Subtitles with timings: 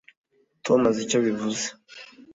[0.65, 1.65] tom azi icyo bivuze